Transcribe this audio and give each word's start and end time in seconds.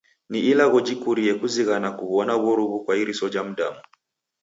Ni 0.29 0.39
ilagho 0.51 0.79
jikurie 0.87 1.31
kuzighana 1.39 1.89
kuw'one 1.97 2.33
w'oruw'u 2.43 2.77
kwa 2.83 2.93
iriso 3.01 3.25
ja 3.33 3.41
m'damu. 3.47 3.81